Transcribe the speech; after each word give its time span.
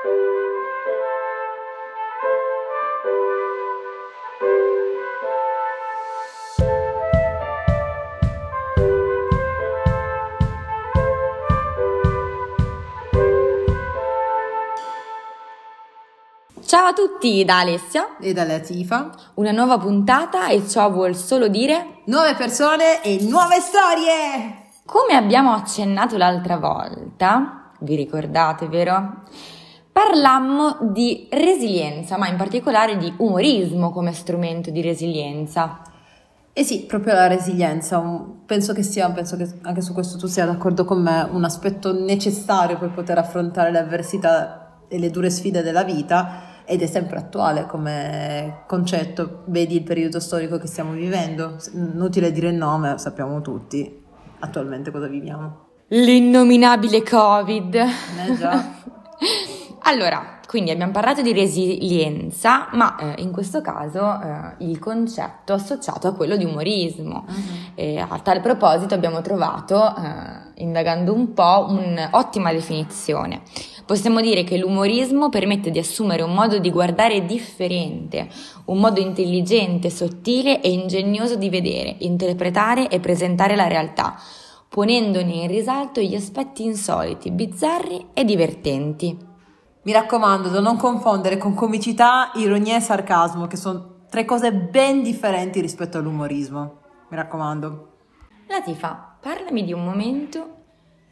Ciao 0.00 0.10
a 16.86 16.92
tutti 16.92 17.44
da 17.44 17.58
Alessia 17.58 18.18
e 18.20 18.32
da 18.32 18.44
Latifa. 18.44 19.10
Una 19.34 19.50
nuova 19.50 19.78
puntata 19.78 20.46
e 20.46 20.64
ciò 20.68 20.92
vuol 20.92 21.16
solo 21.16 21.48
dire 21.48 22.02
nuove 22.04 22.36
persone 22.36 23.02
e 23.02 23.18
nuove 23.22 23.58
storie. 23.58 24.68
Come 24.84 25.16
abbiamo 25.16 25.54
accennato 25.54 26.16
l'altra 26.16 26.56
volta, 26.56 27.72
vi 27.80 27.96
ricordate, 27.96 28.68
vero? 28.68 29.24
Parlammo 29.98 30.76
di 30.92 31.26
resilienza, 31.28 32.16
ma 32.16 32.28
in 32.28 32.36
particolare 32.36 32.96
di 32.98 33.12
umorismo 33.16 33.90
come 33.90 34.12
strumento 34.12 34.70
di 34.70 34.80
resilienza. 34.80 35.80
Eh 36.52 36.62
sì, 36.62 36.84
proprio 36.84 37.14
la 37.14 37.26
resilienza, 37.26 38.00
penso 38.46 38.72
che 38.72 38.84
sia, 38.84 39.10
penso 39.10 39.36
che 39.36 39.48
anche 39.62 39.80
su 39.80 39.92
questo 39.92 40.16
tu 40.16 40.28
sia 40.28 40.46
d'accordo 40.46 40.84
con 40.84 41.02
me, 41.02 41.26
un 41.32 41.42
aspetto 41.42 41.92
necessario 41.92 42.78
per 42.78 42.90
poter 42.90 43.18
affrontare 43.18 43.72
le 43.72 43.80
avversità 43.80 44.82
e 44.86 45.00
le 45.00 45.10
dure 45.10 45.30
sfide 45.30 45.64
della 45.64 45.82
vita 45.82 46.62
ed 46.64 46.80
è 46.80 46.86
sempre 46.86 47.18
attuale 47.18 47.66
come 47.66 48.62
concetto, 48.68 49.42
vedi 49.46 49.74
il 49.74 49.82
periodo 49.82 50.20
storico 50.20 50.58
che 50.58 50.68
stiamo 50.68 50.92
vivendo, 50.92 51.56
inutile 51.72 52.30
dire 52.30 52.50
il 52.50 52.56
nome, 52.56 52.98
sappiamo 52.98 53.40
tutti 53.40 54.00
attualmente 54.38 54.92
cosa 54.92 55.08
viviamo. 55.08 55.66
L'innominabile 55.88 57.02
Covid. 57.02 57.74
Eh 57.74 58.36
già. 58.36 58.76
allora, 59.82 60.40
quindi 60.46 60.70
abbiamo 60.70 60.92
parlato 60.92 61.22
di 61.22 61.32
resilienza, 61.32 62.68
ma 62.72 62.96
eh, 62.96 63.22
in 63.22 63.32
questo 63.32 63.60
caso 63.60 64.20
eh, 64.20 64.64
il 64.64 64.78
concetto 64.78 65.52
associato 65.52 66.08
a 66.08 66.14
quello 66.14 66.36
di 66.36 66.44
umorismo. 66.44 67.24
Uh-huh. 67.26 68.06
A 68.08 68.18
tal 68.20 68.40
proposito 68.40 68.94
abbiamo 68.94 69.20
trovato, 69.22 69.94
eh, 69.96 70.62
indagando 70.62 71.12
un 71.12 71.32
po', 71.32 71.66
un'ottima 71.68 72.52
definizione 72.52 73.42
Possiamo 73.88 74.20
dire 74.20 74.44
che 74.44 74.58
l'umorismo 74.58 75.30
permette 75.30 75.70
di 75.70 75.78
assumere 75.78 76.20
un 76.20 76.34
modo 76.34 76.58
di 76.58 76.70
guardare 76.70 77.24
differente, 77.24 78.28
un 78.66 78.80
modo 78.80 79.00
intelligente, 79.00 79.88
sottile 79.88 80.60
e 80.60 80.70
ingegnoso 80.70 81.36
di 81.36 81.48
vedere, 81.48 81.96
interpretare 82.00 82.88
e 82.88 83.00
presentare 83.00 83.56
la 83.56 83.66
realtà, 83.66 84.20
ponendone 84.68 85.32
in 85.32 85.48
risalto 85.48 86.02
gli 86.02 86.14
aspetti 86.14 86.64
insoliti, 86.64 87.30
bizzarri 87.30 88.08
e 88.12 88.26
divertenti. 88.26 89.27
Mi 89.88 89.94
raccomando, 89.94 90.50
da 90.50 90.60
non 90.60 90.76
confondere 90.76 91.38
con 91.38 91.54
comicità, 91.54 92.32
ironia 92.34 92.76
e 92.76 92.80
sarcasmo, 92.80 93.46
che 93.46 93.56
sono 93.56 94.00
tre 94.10 94.26
cose 94.26 94.52
ben 94.52 95.02
differenti 95.02 95.62
rispetto 95.62 95.96
all'umorismo. 95.96 96.80
Mi 97.08 97.16
raccomando. 97.16 97.96
Latifa, 98.48 99.16
parlami 99.18 99.64
di 99.64 99.72
un 99.72 99.82
momento 99.82 100.56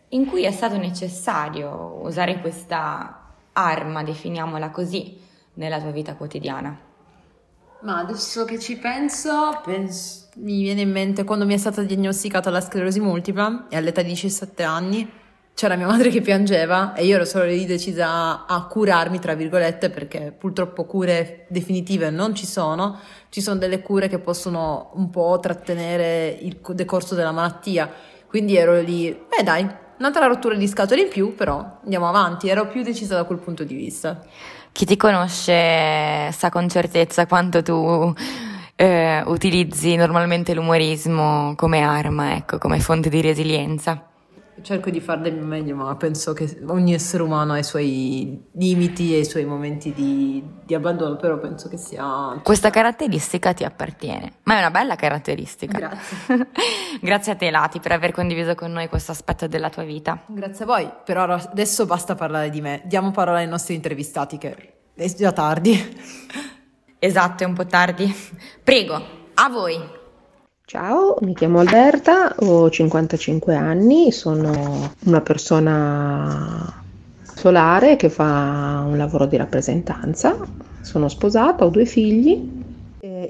in 0.09 0.27
cui 0.27 0.43
è 0.43 0.51
stato 0.51 0.77
necessario 0.77 2.01
usare 2.03 2.39
questa 2.43 3.33
arma, 3.55 4.03
definiamola 4.03 4.69
così, 4.69 5.19
nella 5.55 5.81
tua 5.81 5.91
vita 5.91 6.15
quotidiana? 6.15 6.79
Ma 7.81 8.01
adesso 8.01 8.45
che 8.45 8.59
ci 8.59 8.77
penso, 8.77 9.59
penso, 9.65 10.27
mi 10.35 10.61
viene 10.61 10.83
in 10.83 10.91
mente 10.91 11.25
quando 11.25 11.47
mi 11.47 11.55
è 11.55 11.57
stata 11.57 11.81
diagnosticata 11.81 12.51
la 12.51 12.61
sclerosi 12.61 13.01
multipla 13.01 13.69
e 13.71 13.77
all'età 13.79 14.03
di 14.03 14.11
17 14.11 14.63
anni 14.65 15.25
c'era 15.57 15.75
mia 15.75 15.87
madre 15.87 16.11
che 16.11 16.21
piangeva 16.21 16.93
e 16.93 17.07
io 17.07 17.15
ero 17.15 17.25
solo 17.25 17.47
lì 17.47 17.65
decisa 17.65 18.45
a 18.45 18.67
curarmi, 18.67 19.19
tra 19.19 19.33
virgolette, 19.33 19.89
perché 19.89 20.31
purtroppo 20.37 20.85
cure 20.85 21.47
definitive 21.49 22.11
non 22.11 22.35
ci 22.35 22.45
sono, 22.45 22.99
ci 23.31 23.41
sono 23.41 23.59
delle 23.59 23.81
cure 23.81 24.07
che 24.09 24.19
possono 24.19 24.91
un 24.97 25.09
po' 25.09 25.39
trattenere 25.41 26.29
il 26.43 26.59
decorso 26.75 27.15
della 27.15 27.33
malattia. 27.33 27.91
Quindi 28.27 28.55
ero 28.55 28.79
lì, 28.83 29.11
beh 29.11 29.43
dai, 29.43 29.67
Un'altra 29.99 30.27
rottura 30.27 30.55
di 30.57 30.69
scatole 30.69 31.01
in 31.01 31.09
più, 31.09 31.35
però 31.35 31.79
andiamo 31.83 32.07
avanti, 32.07 32.51
ero 32.51 32.67
più 32.67 32.83
decisa 32.83 33.15
da 33.15 33.25
quel 33.25 33.39
punto 33.39 33.65
di 33.65 33.75
vista. 33.75 34.23
Chi 34.71 34.85
ti 34.85 34.95
conosce 34.95 36.31
sa 36.33 36.51
con 36.51 36.69
certezza 36.69 37.27
quanto 37.27 37.63
tu 37.63 38.13
eh, 38.75 39.23
utilizzi 39.25 39.97
normalmente 39.97 40.53
l'umorismo 40.53 41.55
come 41.57 41.81
arma, 41.81 42.35
ecco, 42.35 42.59
come 42.59 42.79
fonte 42.79 43.09
di 43.09 43.23
resilienza. 43.23 44.07
Cerco 44.63 44.91
di 44.91 45.01
fare 45.01 45.21
del 45.21 45.35
mio 45.35 45.45
meglio, 45.45 45.77
ma 45.77 45.95
penso 45.97 46.33
che 46.33 46.61
ogni 46.69 46.95
essere 46.95 47.23
umano 47.23 47.53
ha 47.53 47.59
i 47.59 47.65
suoi 47.65 48.49
limiti 48.53 49.15
e 49.15 49.19
i 49.19 49.25
suoi 49.25 49.45
momenti 49.45 49.93
di, 49.93 50.43
di 50.65 50.75
abbandono, 50.75 51.17
però 51.17 51.39
penso 51.39 51.69
che 51.69 51.77
sia... 51.77 52.41
Questa 52.43 52.71
caratteristica 52.71 53.53
ti 53.53 53.65
appartiene, 53.65 54.39
ma 54.45 54.57
è 54.57 54.59
una 54.59 54.71
bella 54.71 54.97
caratteristica. 54.97 55.79
Grazie. 55.79 56.49
Grazie 57.01 57.33
a 57.33 57.37
te 57.37 57.51
Lati 57.51 57.81
per 57.81 57.93
aver 57.93 58.13
condiviso 58.13 58.55
con 58.55 58.73
noi 58.73 58.89
questo 58.89 59.13
aspetto 59.13 59.47
della 59.47 59.71
tua 59.71 59.85
vita. 59.85 60.25
Grazie 60.27 60.65
a 60.65 60.67
voi, 60.67 60.91
però 61.05 61.25
adesso 61.25 61.85
basta 61.87 62.15
parlare 62.15 62.51
di 62.51 62.61
me, 62.61 62.83
diamo 62.85 63.11
parola 63.11 63.39
ai 63.39 63.49
nostri 63.49 63.75
intervistati 63.75 64.39
che 64.39 64.75
è 64.95 65.15
già 65.15 65.33
tardi. 65.33 65.97
Esatto, 66.99 67.45
è 67.45 67.47
un 67.47 67.55
po' 67.55 67.67
tardi. 67.67 68.13
Prego, 68.63 68.95
a 69.35 69.49
voi. 69.51 69.96
Ciao, 70.69 71.15
mi 71.21 71.33
chiamo 71.33 71.61
Alberta, 71.61 72.35
ho 72.41 72.69
55 72.69 73.55
anni, 73.55 74.11
sono 74.11 74.93
una 75.05 75.21
persona 75.21 76.83
solare 77.23 77.95
che 77.95 78.09
fa 78.11 78.83
un 78.85 78.97
lavoro 78.97 79.27
di 79.27 79.37
rappresentanza, 79.37 80.37
sono 80.81 81.09
sposata, 81.09 81.65
ho 81.65 81.69
due 81.69 81.87
figli. 81.87 82.65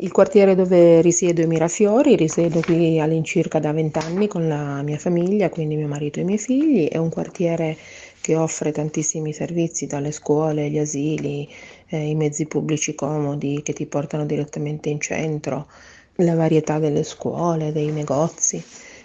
Il 0.01 0.13
quartiere 0.13 0.55
dove 0.55 1.03
risiedo 1.03 1.43
è 1.43 1.45
Mirafiori, 1.45 2.17
risiedo 2.17 2.61
qui 2.61 2.99
all'incirca 3.01 3.59
da 3.59 3.71
20 3.71 3.99
anni 3.99 4.29
con 4.29 4.49
la 4.49 4.81
mia 4.81 4.97
famiglia, 4.97 5.51
quindi 5.51 5.77
mio 5.77 5.89
marito 5.89 6.19
e 6.19 6.23
i 6.23 6.25
miei 6.25 6.39
figli, 6.39 6.89
è 6.89 6.97
un 6.97 7.11
quartiere 7.11 7.77
che 8.23 8.35
offre 8.35 8.73
tantissimi 8.73 9.35
servizi 9.35 9.87
dalle 9.87 10.11
scuole, 10.11 10.71
gli 10.71 10.79
asili, 10.79 11.47
eh, 11.89 12.09
i 12.09 12.15
mezzi 12.15 12.47
pubblici 12.47 12.95
comodi 12.95 13.61
che 13.63 13.75
ti 13.75 13.85
portano 13.85 14.25
direttamente 14.25 14.89
in 14.89 15.01
centro 15.01 15.67
la 16.17 16.35
varietà 16.35 16.79
delle 16.79 17.03
scuole, 17.03 17.73
dei 17.73 17.91
negozi. 17.91 18.63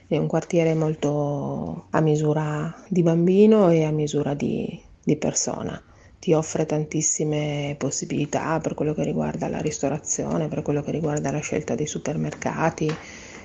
È 0.07 0.17
un 0.17 0.27
quartiere 0.27 0.73
molto 0.73 1.85
a 1.89 2.01
misura 2.01 2.73
di 2.87 3.01
bambino 3.01 3.69
e 3.69 3.83
a 3.83 3.91
misura 3.91 4.33
di, 4.33 4.79
di 5.03 5.15
persona. 5.15 5.81
Ti 6.19 6.33
offre 6.33 6.65
tantissime 6.65 7.75
possibilità 7.77 8.59
per 8.59 8.73
quello 8.73 8.93
che 8.93 9.03
riguarda 9.03 9.47
la 9.47 9.59
ristorazione, 9.59 10.47
per 10.47 10.61
quello 10.61 10.83
che 10.83 10.91
riguarda 10.91 11.31
la 11.31 11.39
scelta 11.39 11.75
dei 11.75 11.87
supermercati, 11.87 12.93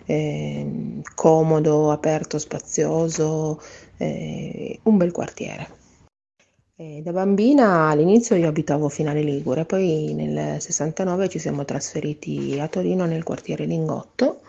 eh, 0.05 1.01
comodo, 1.15 1.91
aperto, 1.91 2.39
spazioso, 2.39 3.61
eh, 3.97 4.79
un 4.83 4.97
bel 4.97 5.13
quartiere. 5.13 5.76
E 6.79 7.01
da 7.03 7.11
bambina 7.11 7.89
all'inizio 7.89 8.37
io 8.37 8.49
abitavo 8.49 8.91
Finale 8.91 9.23
Ligure, 9.23 9.65
poi 9.65 10.13
nel 10.13 10.61
69 10.61 11.31
ci 11.31 11.39
siamo 11.39 11.65
trasferiti 11.65 12.59
a 12.61 12.69
Torino 12.69 13.07
nel 13.07 13.23
quartiere 13.23 13.65
Lingotto 13.65 14.43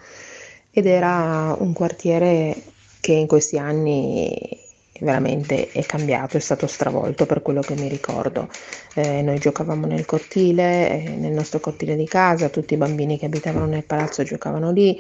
ed 0.69 0.87
era 0.87 1.55
un 1.57 1.71
quartiere 1.71 2.63
che 2.99 3.13
in 3.13 3.27
questi 3.27 3.57
anni 3.57 4.59
veramente 4.99 5.69
è 5.71 5.85
cambiato, 5.85 6.35
è 6.35 6.41
stato 6.41 6.67
stravolto 6.67 7.25
per 7.25 7.41
quello 7.41 7.61
che 7.61 7.75
mi 7.75 7.87
ricordo. 7.87 8.49
Eh, 8.93 9.21
noi 9.21 9.39
giocavamo 9.39 9.85
nel 9.85 10.03
cortile, 10.03 10.89
eh, 10.89 11.09
nel 11.15 11.31
nostro 11.31 11.61
cortile 11.61 11.95
di 11.95 12.07
casa, 12.07 12.49
tutti 12.49 12.73
i 12.73 12.77
bambini 12.77 13.17
che 13.17 13.27
abitavano 13.27 13.67
nel 13.67 13.85
palazzo 13.85 14.23
giocavano 14.23 14.71
lì, 14.71 14.99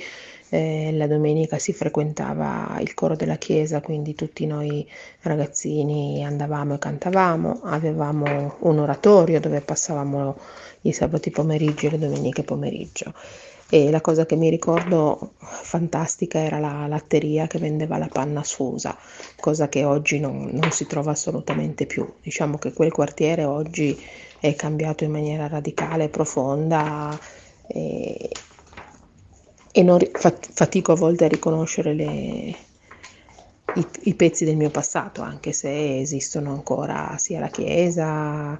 eh, 0.49 0.91
la 0.93 1.07
domenica 1.07 1.57
si 1.57 1.73
frequentava 1.73 2.77
il 2.79 2.93
coro 2.93 3.15
della 3.15 3.35
chiesa, 3.35 3.81
quindi 3.81 4.15
tutti 4.15 4.45
noi 4.45 4.87
ragazzini 5.21 6.23
andavamo 6.25 6.75
e 6.75 6.79
cantavamo, 6.79 7.61
avevamo 7.63 8.55
un 8.59 8.79
oratorio 8.79 9.39
dove 9.39 9.61
passavamo 9.61 10.37
i 10.81 10.93
sabati 10.93 11.31
pomeriggi 11.31 11.87
e 11.87 11.91
le 11.91 11.99
domeniche 11.99 12.43
pomeriggio. 12.43 13.13
E 13.69 13.91
la 13.91 13.99
cosa 13.99 14.25
che 14.25 14.37
mi 14.37 14.49
ricordo 14.49 15.33
fantastica 15.39 16.39
era 16.39 16.57
la 16.57 16.87
latteria 16.87 17.47
che 17.47 17.59
vendeva 17.59 17.97
la 17.97 18.07
panna 18.07 18.41
sfusa, 18.41 18.97
cosa 19.41 19.67
che 19.67 19.83
oggi 19.83 20.21
non, 20.21 20.49
non 20.53 20.71
si 20.71 20.87
trova 20.87 21.11
assolutamente 21.11 21.85
più. 21.85 22.09
Diciamo 22.21 22.57
che 22.57 22.71
quel 22.71 22.93
quartiere 22.93 23.43
oggi 23.43 23.99
è 24.39 24.55
cambiato 24.55 25.03
in 25.03 25.11
maniera 25.11 25.47
radicale, 25.47 26.07
profonda 26.07 27.19
e, 27.67 28.29
e 29.77 29.83
non, 29.83 29.99
fatico 30.11 30.93
a 30.93 30.95
volte 30.95 31.25
a 31.25 31.27
riconoscere 31.27 31.93
le, 31.93 32.05
i, 33.75 33.87
i, 34.05 34.15
pezzi 34.15 34.43
del 34.43 34.55
mio 34.55 34.71
passato, 34.71 35.21
anche 35.21 35.53
se 35.53 35.99
esistono 35.99 36.51
ancora 36.51 37.15
sia 37.19 37.39
la 37.39 37.49
chiesa 37.49 38.57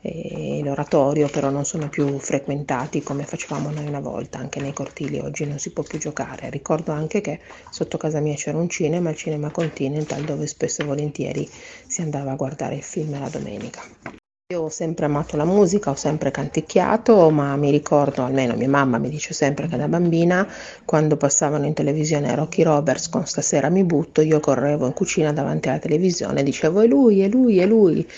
e 0.00 0.60
l'oratorio, 0.64 1.28
però 1.28 1.50
non 1.50 1.64
sono 1.64 1.88
più 1.88 2.18
frequentati 2.18 3.00
come 3.00 3.22
facevamo 3.22 3.70
noi 3.70 3.86
una 3.86 4.00
volta, 4.00 4.38
anche 4.38 4.58
nei 4.58 4.72
cortili 4.72 5.20
oggi 5.20 5.46
non 5.46 5.60
si 5.60 5.70
può 5.70 5.84
più 5.84 6.00
giocare. 6.00 6.50
Ricordo 6.50 6.90
anche 6.90 7.20
che 7.20 7.38
sotto 7.70 7.96
casa 7.96 8.18
mia 8.18 8.34
c'era 8.34 8.58
un 8.58 8.68
cinema, 8.68 9.10
il 9.10 9.16
cinema 9.16 9.52
Continental, 9.52 10.24
dove 10.24 10.48
spesso 10.48 10.82
e 10.82 10.86
volentieri 10.86 11.48
si 11.86 12.00
andava 12.00 12.32
a 12.32 12.36
guardare 12.36 12.74
il 12.74 12.82
film 12.82 13.20
la 13.20 13.28
domenica. 13.28 14.25
Io 14.52 14.62
ho 14.62 14.68
sempre 14.68 15.06
amato 15.06 15.36
la 15.36 15.44
musica, 15.44 15.90
ho 15.90 15.96
sempre 15.96 16.30
canticchiato, 16.30 17.30
ma 17.30 17.56
mi 17.56 17.72
ricordo, 17.72 18.22
almeno 18.22 18.54
mia 18.54 18.68
mamma 18.68 18.96
mi 18.96 19.08
dice 19.08 19.34
sempre 19.34 19.66
che 19.66 19.76
da 19.76 19.88
bambina, 19.88 20.46
quando 20.84 21.16
passavano 21.16 21.66
in 21.66 21.74
televisione 21.74 22.32
Rocky 22.32 22.62
Roberts 22.62 23.08
con 23.08 23.26
Stasera 23.26 23.70
mi 23.70 23.82
butto, 23.82 24.20
io 24.20 24.38
correvo 24.38 24.86
in 24.86 24.92
cucina 24.92 25.32
davanti 25.32 25.68
alla 25.68 25.80
televisione 25.80 26.42
e 26.42 26.42
dicevo 26.44 26.80
è 26.82 26.86
lui, 26.86 27.22
è 27.22 27.28
lui, 27.28 27.58
è 27.58 27.66
lui. 27.66 28.08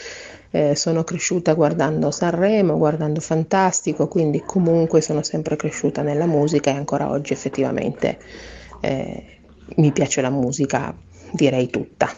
Eh, 0.51 0.77
sono 0.77 1.03
cresciuta 1.03 1.55
guardando 1.55 2.11
Sanremo, 2.11 2.77
guardando 2.77 3.21
Fantastico, 3.21 4.07
quindi 4.07 4.43
comunque 4.45 5.01
sono 5.01 5.23
sempre 5.23 5.57
cresciuta 5.57 6.03
nella 6.03 6.27
musica 6.27 6.69
e 6.69 6.75
ancora 6.75 7.09
oggi 7.09 7.33
effettivamente 7.33 8.19
eh, 8.83 9.25
mi 9.77 9.93
piace 9.93 10.21
la 10.21 10.29
musica, 10.29 10.95
direi 11.33 11.71
tutta. 11.71 12.13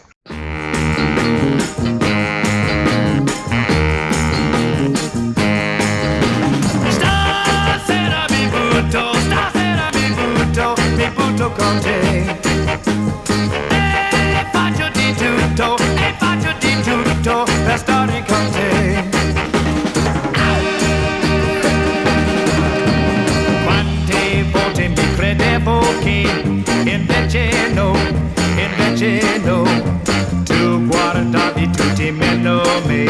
me. 32.91 33.05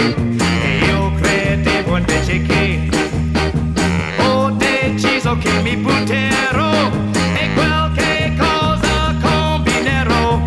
E 0.64 0.86
io 0.86 1.12
credevo 1.16 1.98
invece 1.98 2.42
che 2.44 2.90
ho 4.18 4.52
deciso 4.52 5.38
che 5.38 5.52
mi 5.62 5.76
butterò 5.76 6.90
e 7.34 7.50
qualche 7.54 8.34
cosa 8.38 9.16
combinerò. 9.22 10.40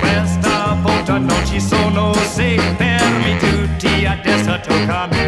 Questa 0.00 0.76
volta 0.82 1.18
non 1.18 1.46
ci 1.46 1.60
sono 1.60 2.12
se 2.14 2.58
fermi 2.76 3.36
tutti 3.38 4.06
adesso 4.06 4.60
tocca 4.60 5.02
a 5.02 5.06
me. 5.06 5.19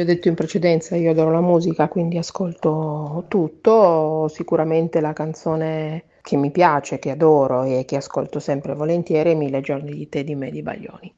già 0.00 0.04
detto 0.04 0.28
in 0.28 0.34
precedenza, 0.34 0.96
io 0.96 1.10
adoro 1.10 1.30
la 1.30 1.40
musica, 1.40 1.88
quindi 1.88 2.16
ascolto 2.18 3.24
tutto. 3.28 4.28
Sicuramente 4.28 5.00
la 5.00 5.12
canzone 5.12 6.04
che 6.22 6.36
mi 6.36 6.50
piace, 6.50 6.98
che 6.98 7.10
adoro 7.10 7.64
e 7.64 7.84
che 7.84 7.96
ascolto 7.96 8.38
sempre 8.40 8.74
volentieri 8.74 9.32
è 9.32 9.34
Mille 9.34 9.60
giorni 9.60 9.92
di 9.92 10.08
te 10.08 10.24
di 10.24 10.34
me 10.34 10.50
Baglioni. 10.62 11.14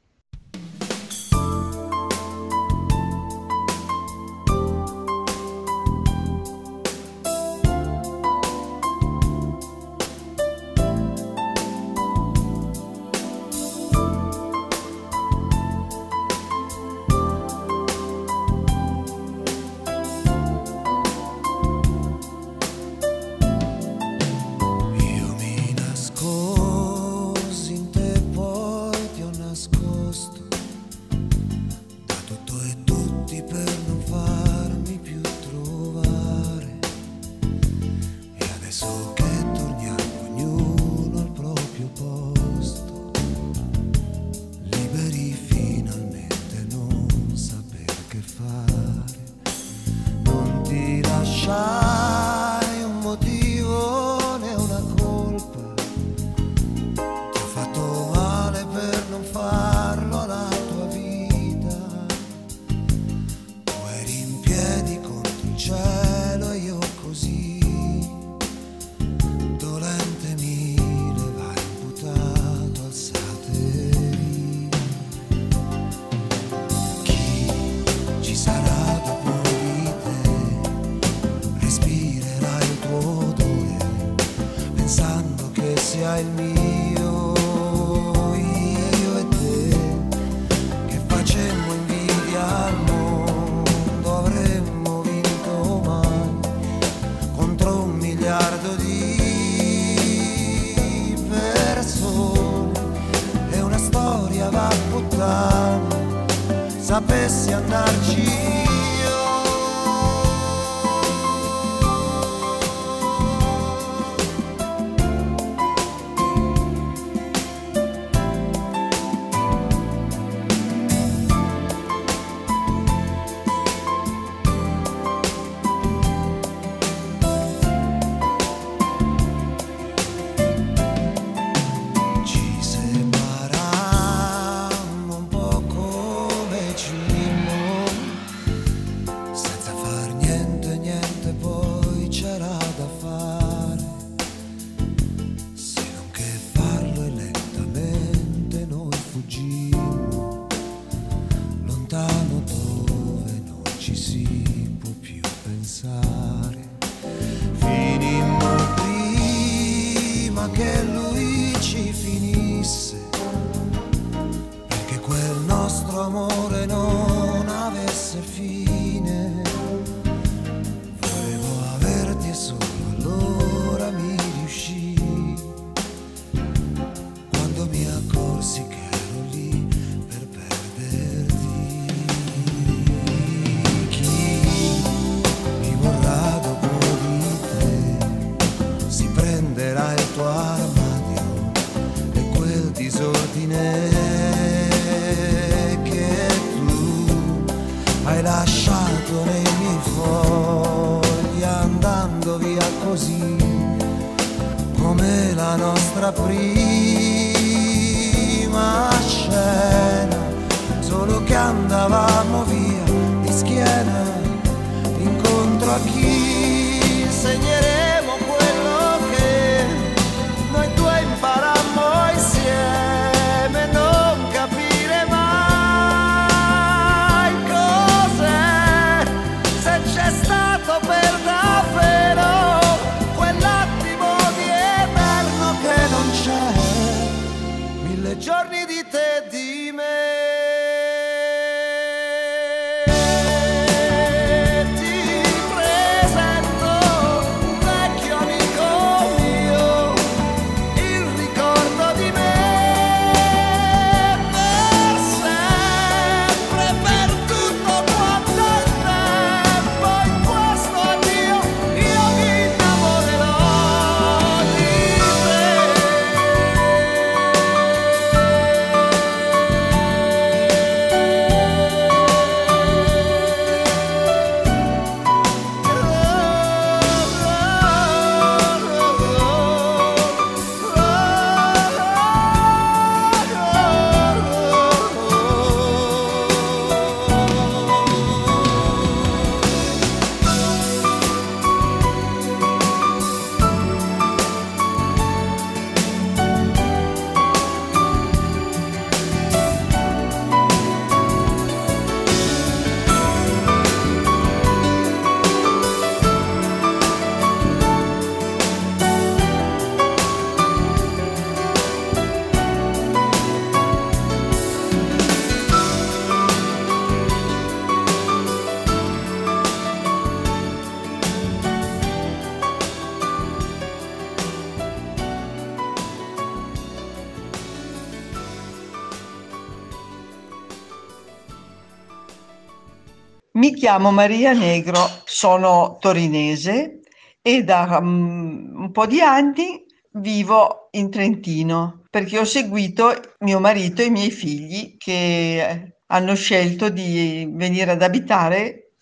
Chiamo 333.63 333.91
Maria 333.93 334.33
Negro, 334.33 334.89
sono 335.05 335.77
torinese 335.79 336.81
e 337.21 337.45
da 337.45 337.79
mm, 337.81 338.59
un 338.59 338.71
po' 338.73 338.85
di 338.85 338.99
anni 338.99 339.63
vivo 339.93 340.67
in 340.71 340.89
Trentino 340.89 341.83
perché 341.89 342.19
ho 342.19 342.25
seguito 342.25 342.93
mio 343.19 343.39
marito 343.39 343.81
e 343.81 343.85
i 343.85 343.89
miei 343.89 344.11
figli 344.11 344.75
che 344.75 345.75
hanno 345.85 346.13
scelto 346.13 346.67
di 346.67 347.25
venire 347.31 347.71
ad 347.71 347.81
abitare 347.81 348.73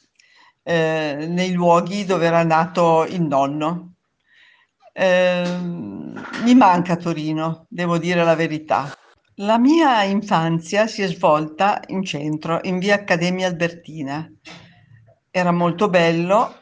eh, 0.64 1.28
nei 1.30 1.52
luoghi 1.52 2.04
dove 2.04 2.26
era 2.26 2.44
nato 2.44 3.06
il 3.08 3.22
nonno. 3.22 3.98
Ehm, 4.94 6.26
mi 6.44 6.56
manca 6.56 6.96
Torino, 6.96 7.68
devo 7.70 8.00
dire 8.00 8.24
la 8.24 8.34
verità. 8.34 8.92
La 9.36 9.60
mia 9.60 10.02
infanzia 10.02 10.88
si 10.88 11.04
è 11.04 11.08
svolta 11.08 11.82
in 11.90 12.04
centro, 12.04 12.60
in 12.64 12.80
via 12.80 12.96
Accademia 12.96 13.46
Albertina. 13.46 14.28
Era 15.34 15.54
molto 15.54 15.88
bello, 15.88 16.56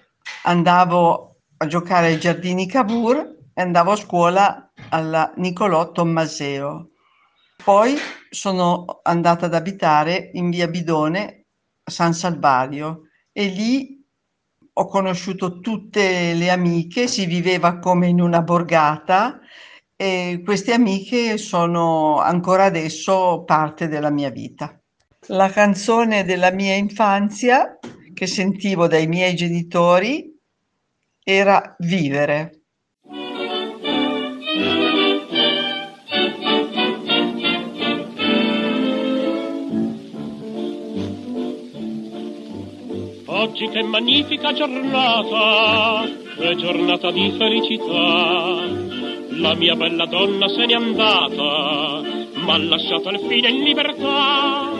andavo 0.44 1.38
a 1.58 1.66
giocare 1.66 2.06
ai 2.06 2.20
giardini 2.20 2.68
Cavour 2.68 3.38
e 3.52 3.62
andavo 3.64 3.94
a 3.94 3.96
scuola 3.96 4.72
alla 4.90 5.34
Nicolò 5.38 5.92
Tommaseo. 5.92 6.92
Poi 7.64 7.96
sono 8.30 9.00
andata 9.02 9.48
ad 9.48 9.56
abitare 9.56 10.30
in 10.34 10.52
via 10.52 10.68
Bidone 10.68 11.46
a 11.84 11.90
San 11.90 12.14
Salvario 12.14 13.08
e 13.32 13.48
lì 13.48 14.06
ho 14.72 14.86
conosciuto 14.86 15.62
tutte 15.62 16.36
le 16.36 16.52
amiche, 16.52 17.08
si 17.08 17.26
viveva 17.26 17.80
come 17.80 18.06
in 18.06 18.22
una 18.22 18.44
borgata 18.44 19.40
e 19.96 20.44
queste 20.46 20.74
amiche 20.74 21.40
sono 21.40 22.20
ancora 22.20 22.66
adesso 22.66 23.44
parte 23.46 23.88
della 23.88 24.12
mia 24.12 24.30
vita. 24.30 24.80
La 25.30 25.50
canzone 25.50 26.24
della 26.24 26.52
mia 26.52 26.76
infanzia 26.76 27.80
che 28.20 28.28
sentivo 28.28 28.86
dai 28.88 29.08
miei 29.08 29.34
genitori 29.34 30.30
era 31.24 31.74
Vivere. 31.80 32.64
Oggi 43.26 43.70
che 43.70 43.84
magnifica 43.84 44.52
giornata, 44.52 46.04
è 46.40 46.56
giornata 46.56 47.12
di 47.12 47.34
felicità. 47.38 48.66
La 49.40 49.56
mia 49.56 49.76
bella 49.76 50.06
donna 50.08 50.50
se 50.50 50.66
n'è 50.66 50.74
andata, 50.74 52.02
m'ha 52.36 52.58
lasciato 52.58 53.08
al 53.08 53.20
fine 53.30 53.48
in 53.48 53.64
libertà. 53.64 54.79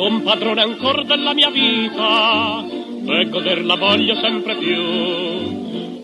Son 0.00 0.22
padrone 0.22 0.62
ancora 0.62 1.02
della 1.02 1.34
mia 1.34 1.50
vita, 1.50 2.64
e 2.64 3.28
goderla 3.28 3.76
voglio 3.76 4.14
sempre 4.14 4.54
più. 4.54 4.80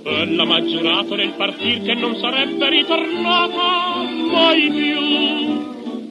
Ella 0.04 0.44
m'ha 0.44 0.60
nel 0.60 1.32
partir 1.34 1.80
che 1.80 1.94
non 1.94 2.14
sarebbe 2.16 2.68
ritornata 2.68 4.02
mai 4.30 4.70
più. 4.70 5.00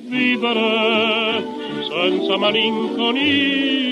Vivere 0.09 1.45
senza 1.87 2.37
malinconia 2.37 3.83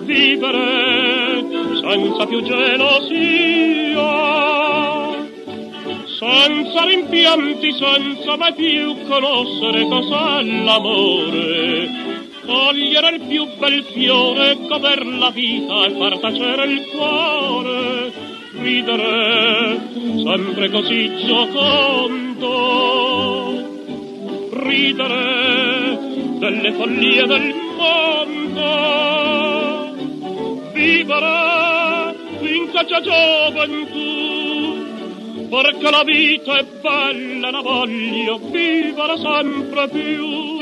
vivere 0.00 1.46
senza 1.80 2.26
più 2.26 2.42
gelosia, 2.42 4.02
senza 6.22 6.84
rimpianti, 6.84 7.72
senza 7.72 8.36
mai 8.36 8.54
più 8.54 8.94
conoscere 9.08 9.88
cos'è 9.88 10.42
l'amore, 10.62 11.90
cogliere 12.46 13.16
il 13.16 13.22
più 13.22 13.44
bel 13.58 13.82
fiore, 13.92 14.56
goder 14.68 15.04
la 15.04 15.30
vita 15.30 15.84
e 15.84 15.90
far 15.98 16.20
tacere 16.20 16.64
il 16.66 16.86
cuore, 16.94 18.12
ridere 18.52 19.80
sempre 20.22 20.70
così 20.70 21.10
giocondo, 21.26 22.50
ridere 24.62 25.98
delle 26.38 26.72
follie 26.72 27.26
del 27.26 27.52
mondo. 27.76 29.10
Vivere 30.72 32.14
finché 32.40 32.84
c'è 32.84 33.00
gioventù, 33.00 34.51
perché 35.52 35.90
la 35.90 36.02
vita 36.02 36.58
è 36.58 36.64
bella, 36.80 37.50
la 37.50 37.60
voglio 37.60 38.38
vivere 38.38 39.18
sempre 39.18 39.86
più. 39.88 40.56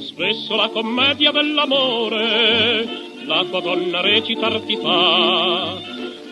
Spesso 0.00 0.56
la 0.56 0.68
commedia 0.70 1.30
dell'amore, 1.30 2.88
la 3.24 3.44
tua 3.48 3.60
donna 3.60 4.00
recitarti 4.00 4.76
fa, 4.78 5.76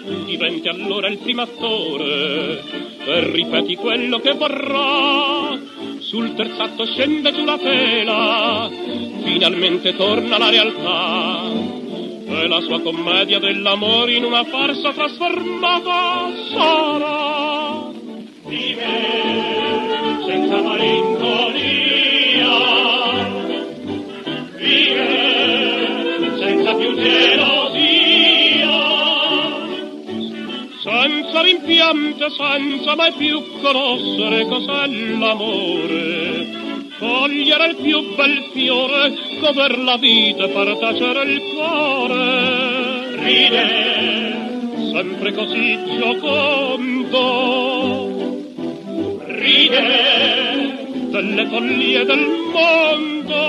tu 0.05 0.25
diventi 0.25 0.67
allora 0.67 1.07
il 1.07 1.19
primo 1.19 1.43
attore 1.43 2.65
e 3.05 3.31
ripeti 3.31 3.77
quello 3.77 4.19
che 4.19 4.33
vorrà. 4.33 5.57
Sul 6.01 6.35
terzo 6.35 6.85
scende 6.85 7.33
giù 7.33 7.45
la 7.45 7.59
tela, 7.59 8.69
finalmente 9.23 9.95
torna 9.95 10.37
la 10.37 10.51
realtà. 10.51 11.74
E 12.37 12.49
la 12.49 12.61
sua 12.61 12.81
commedia 12.81 13.39
dell'amore 13.39 14.15
in 14.15 14.25
una 14.25 14.43
farsa 14.45 14.93
trasformata 14.93 16.31
sarà. 16.51 17.93
Vive 18.45 18.85
senza 20.27 20.61
malinconia, 20.61 21.63
vive 24.57 26.37
senza 26.39 26.75
più 26.75 26.95
gelosia, 26.95 28.33
senza 30.83 31.41
rimpianto, 31.41 32.31
senza 32.31 32.95
mai 32.97 33.13
più 33.13 33.43
conoscere 33.63 34.47
cos'è 34.47 34.87
l'amore. 35.19 36.24
Cogliere 36.99 37.67
il 37.71 37.77
più 37.77 38.15
bel 38.15 38.51
fiore, 38.53 39.13
goder 39.41 39.79
la 39.79 39.97
vita, 39.97 40.49
far 40.49 40.77
tacere 40.79 41.25
il 41.25 41.43
cuore. 41.53 43.17
Ride, 43.17 44.93
sempre 44.93 45.33
così 45.33 45.77
giocondo, 45.99 47.13
ride 49.27 50.83
delle 51.11 51.47
follie 51.49 52.05
del 52.05 52.27
mondo. 52.53 53.43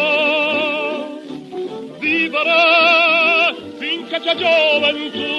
Vivere 2.00 3.56
finché 3.78 4.20
c'è 4.22 4.36
gioventù, 4.36 5.30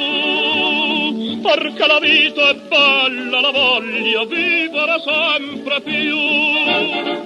perché 1.40 1.86
la 1.86 1.98
vita 1.98 2.50
è 2.50 2.54
bella, 2.54 3.40
la 3.40 3.50
voglio 3.50 4.24
vivere 4.26 5.00
sempre 5.04 5.80
più. 5.80 7.25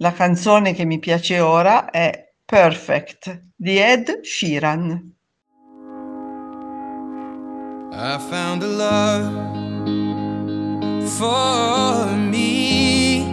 La 0.00 0.12
canzone 0.12 0.74
che 0.74 0.84
mi 0.84 1.00
piace 1.00 1.40
ora 1.40 1.90
è 1.90 2.32
Perfect 2.44 3.46
di 3.56 3.78
Ed 3.78 4.20
Sheeran. 4.20 5.12
I 7.90 8.18
found 8.30 8.62
a 8.62 8.66
love 8.68 9.28
for 11.16 12.06
me. 12.16 13.24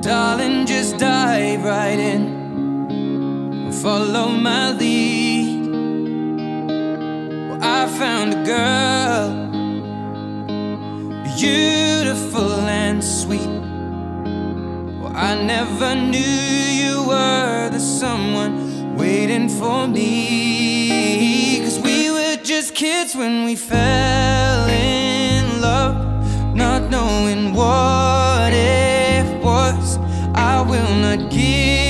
Darling, 0.00 0.66
just 0.66 0.96
dive 0.98 1.62
right 1.62 2.00
in. 2.00 3.70
Follow 3.70 4.30
my 4.30 4.72
lead. 4.72 5.68
Well, 7.48 7.62
I 7.62 7.86
found 7.86 8.34
a 8.34 8.42
girl, 8.42 9.30
beautiful 11.36 11.79
I 15.30 15.40
never 15.40 15.94
knew 15.94 16.18
you 16.18 17.04
were 17.06 17.68
the 17.70 17.78
someone 17.78 18.96
waiting 18.96 19.48
for 19.48 19.86
me. 19.86 21.60
Cause 21.60 21.78
we 21.78 22.10
were 22.10 22.34
just 22.42 22.74
kids 22.74 23.14
when 23.14 23.44
we 23.44 23.54
fell 23.54 24.68
in 24.68 25.60
love, 25.60 25.94
not 26.52 26.90
knowing 26.90 27.54
what 27.54 28.52
it 28.52 29.40
was. 29.40 29.98
I 30.34 30.62
will 30.62 30.94
not 30.96 31.30
give 31.30 31.89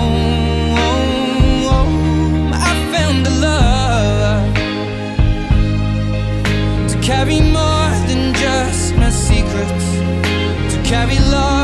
carry 7.11 7.41
more 7.41 7.91
than 8.07 8.33
just 8.33 8.95
my 8.95 9.09
secrets, 9.09 9.87
to 10.71 10.81
carry 10.89 11.19
love. 11.29 11.60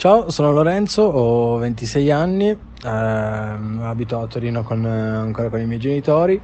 Ciao, 0.00 0.30
sono 0.30 0.50
Lorenzo, 0.50 1.02
ho 1.02 1.58
26 1.58 2.10
anni, 2.10 2.48
ehm, 2.48 3.80
abito 3.82 4.18
a 4.18 4.26
Torino 4.26 4.62
con, 4.62 4.82
ancora 4.86 5.50
con 5.50 5.60
i 5.60 5.66
miei 5.66 5.78
genitori, 5.78 6.40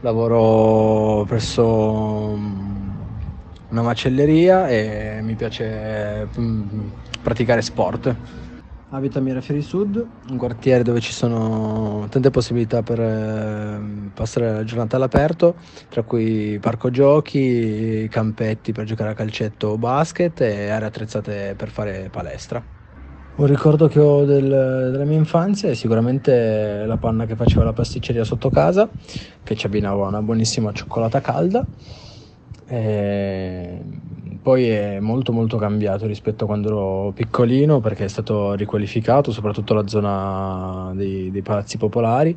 lavoro 0.00 1.22
presso 1.26 2.34
mm, 2.34 2.88
una 3.68 3.82
macelleria 3.82 4.68
e 4.68 5.18
mi 5.20 5.34
piace 5.34 6.26
mm, 6.40 6.88
praticare 7.22 7.60
sport. 7.60 8.16
Abito 8.88 9.18
a 9.18 9.20
Mirafiori 9.20 9.60
Sud, 9.60 10.02
un 10.30 10.38
quartiere 10.38 10.82
dove 10.82 11.00
ci 11.00 11.12
sono 11.12 12.06
tante 12.08 12.30
possibilità 12.30 12.82
per 12.82 13.00
eh, 13.00 14.10
passare 14.14 14.50
la 14.50 14.64
giornata 14.64 14.96
all'aperto, 14.96 15.56
tra 15.90 16.04
cui 16.04 16.58
parco 16.58 16.88
giochi, 16.88 18.08
campetti 18.10 18.72
per 18.72 18.86
giocare 18.86 19.10
a 19.10 19.14
calcetto 19.14 19.66
o 19.68 19.76
basket 19.76 20.40
e 20.40 20.70
aree 20.70 20.88
attrezzate 20.88 21.54
per 21.54 21.68
fare 21.68 22.08
palestra. 22.10 22.73
Un 23.36 23.46
ricordo 23.46 23.88
che 23.88 23.98
ho 23.98 24.24
del- 24.24 24.90
della 24.92 25.04
mia 25.04 25.16
infanzia 25.16 25.68
è 25.68 25.74
sicuramente 25.74 26.84
la 26.86 26.96
panna 26.98 27.26
che 27.26 27.34
faceva 27.34 27.64
la 27.64 27.72
pasticceria 27.72 28.22
sotto 28.22 28.48
casa, 28.48 28.88
che 29.42 29.56
ci 29.56 29.66
abbinava 29.66 30.06
una 30.06 30.22
buonissima 30.22 30.70
cioccolata 30.72 31.20
calda. 31.20 31.66
E 32.66 33.80
poi 34.40 34.68
è 34.68 35.00
molto 35.00 35.32
molto 35.32 35.56
cambiato 35.56 36.06
rispetto 36.06 36.44
a 36.44 36.46
quando 36.46 36.68
ero 36.68 37.12
piccolino 37.12 37.80
perché 37.80 38.04
è 38.04 38.08
stato 38.08 38.52
riqualificato, 38.54 39.32
soprattutto 39.32 39.74
la 39.74 39.88
zona 39.88 40.92
dei, 40.94 41.32
dei 41.32 41.42
palazzi 41.42 41.76
popolari, 41.76 42.36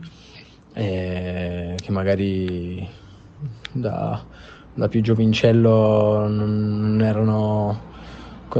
che 0.73 1.75
magari 1.89 2.87
da, 3.71 4.25
da 4.73 4.87
più 4.87 5.01
giovincello 5.01 6.27
non 6.27 6.99
erano 7.03 7.85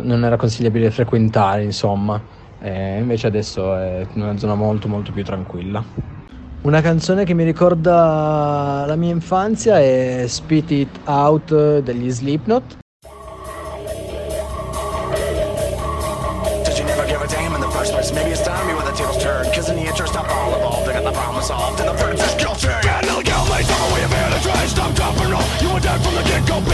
non 0.02 0.24
era 0.24 0.36
consigliabile 0.36 0.92
frequentare, 0.92 1.64
insomma. 1.64 2.22
E 2.60 2.98
invece 2.98 3.28
adesso 3.28 3.76
è 3.76 4.06
una 4.14 4.38
zona 4.38 4.56
molto 4.56 4.88
molto 4.88 5.12
più 5.12 5.24
tranquilla. 5.24 5.84
Una 6.62 6.82
canzone 6.82 7.24
che 7.24 7.34
mi 7.34 7.44
ricorda 7.44 8.84
la 8.86 8.96
mia 8.96 9.12
infanzia 9.12 9.80
è 9.80 10.26
Spit 10.28 10.72
It 10.72 11.00
Out 11.06 11.80
degli 11.80 12.10
Slipknot. 12.10 12.78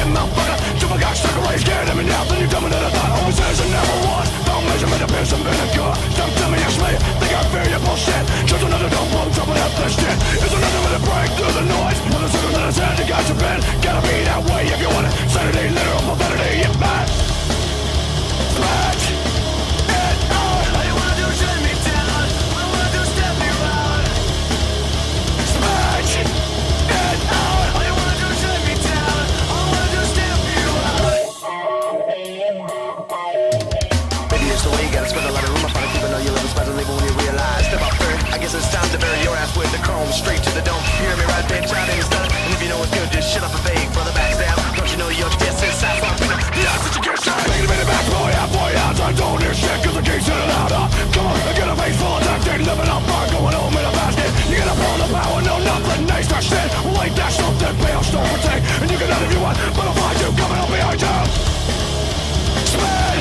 Did 0.03 0.42
measurement 5.23 5.23
of 5.23 5.23
piss 5.23 5.31
and 5.31 5.43
vinegar. 5.43 5.93
Stop, 6.11 6.29
tell 6.35 6.51
me 6.51 6.57
it's 6.59 6.77
me. 6.77 6.91
Think 7.19 7.31
I 7.31 7.43
fear 7.51 7.69
your 7.71 7.79
bullshit. 7.79 8.23
Just 8.45 8.63
another 8.63 8.89
dumb 8.89 9.07
blow, 9.09 9.29
jumping 9.31 9.57
up 9.57 9.71
this 9.79 9.95
shit. 9.95 10.17
It's 10.43 10.53
another 10.53 10.81
way 10.83 10.91
to 10.95 11.03
break 11.07 11.29
through 11.37 11.53
the 11.53 11.65
noise. 11.67 11.99
Another 12.07 12.29
circle 12.29 12.67
is 12.67 12.77
head, 12.77 12.99
you 12.99 13.07
got 13.07 13.27
your 13.27 13.37
pen. 13.39 13.59
Gotta 13.81 14.01
be 14.07 14.23
that 14.27 14.43
way 14.51 14.67
if 14.67 14.79
you 14.81 14.89
want 14.89 15.07
it. 15.07 15.13
Sanity, 15.31 15.69
literal 15.69 16.01
profanity, 16.03 16.59
yeah, 16.59 16.79
man. 16.79 17.07
Smash! 18.55 19.22
The. 40.63 40.75
You 40.99 41.07
hear 41.07 41.17
me 41.19 41.25
right, 41.27 41.45
bitch? 41.45 41.69
Out 41.71 41.87
and 41.87 41.99
it's 41.99 42.09
done. 42.09 42.27
And 42.27 42.51
if 42.55 42.59
you 42.63 42.69
know 42.71 42.79
what's 42.79 42.93
good, 42.95 43.07
just 43.11 43.27
shut 43.31 43.43
up 43.43 43.51
and 43.51 43.63
fake 43.67 43.89
for 43.91 44.03
the 44.03 44.15
backstab. 44.15 44.55
Don't 44.75 44.89
you 44.91 44.97
know 44.97 45.11
your 45.11 45.29
diss 45.39 45.59
inside 45.63 45.99
from 45.99 46.15
people? 46.19 46.39
Yeah, 46.55 46.75
such 46.83 46.97
a 46.97 47.01
good 47.03 47.19
shot. 47.19 47.39
Make 47.47 47.63
it 47.63 47.67
a 47.67 47.71
minute 47.71 47.87
back, 47.87 48.05
boy, 48.07 48.31
out, 48.39 48.49
boy, 48.51 48.71
out. 48.83 48.95
I 48.99 49.11
don't 49.13 49.39
hear 49.43 49.53
shit, 49.53 49.77
cause 49.83 49.95
the 49.95 50.03
king's 50.03 50.25
sitting 50.25 50.51
out. 50.59 50.71
Uh. 50.71 50.87
Come 51.13 51.27
on, 51.27 51.37
get 51.55 51.67
a 51.67 51.75
face 51.75 51.97
full 51.99 52.15
of 52.15 52.23
tactic, 52.23 52.59
living 52.63 52.89
on 52.89 53.03
bar, 53.05 53.25
going 53.29 53.55
home 53.55 53.75
in 53.75 53.85
a 53.85 53.93
basket. 53.93 54.29
You 54.49 54.55
gotta 54.57 54.75
pull 54.75 54.97
the 55.03 55.07
power, 55.11 55.39
no, 55.43 55.55
nothing, 55.59 56.07
nice, 56.07 56.27
that 56.31 56.43
shit. 56.43 56.67
Well, 56.87 57.03
ain't 57.03 57.15
something, 57.15 57.73
pay 57.83 57.93
off, 57.93 58.07
don't 58.11 58.27
protect. 58.31 58.61
And 58.81 58.87
you 58.91 58.97
can 58.97 59.09
have 59.11 59.23
if 59.23 59.31
you 59.33 59.41
want, 59.41 59.57
but 59.75 59.85
I'll 59.85 59.97
find 59.97 60.17
you 60.19 60.29
coming 60.39 60.59
up 60.59 60.69
behind 60.71 60.99
you. 61.01 61.15
Spin 62.71 63.12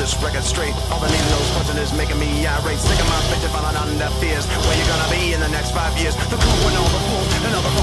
this 0.00 0.16
record 0.24 0.42
straight. 0.42 0.72
All 0.88 0.98
the 0.98 1.12
needle 1.12 1.28
nose 1.36 1.50
punching 1.52 1.76
is 1.76 1.92
making 1.92 2.18
me 2.18 2.48
irate. 2.48 2.80
Sick 2.80 2.96
of 2.96 3.08
my 3.12 3.20
bitch 3.28 3.44
falling 3.52 3.76
on 3.76 3.98
their 4.00 4.08
fears. 4.16 4.48
Where 4.64 4.76
you 4.80 4.86
gonna 4.88 5.12
be 5.12 5.36
in 5.36 5.40
the 5.44 5.52
next 5.52 5.76
five 5.76 5.92
years? 6.00 6.16
The 6.32 6.40
crew 6.40 6.68
and 6.72 6.76
all 6.80 6.88
the 6.88 7.02
fools 7.04 7.28
and 7.44 7.52
all 7.52 7.60
the 7.60 7.74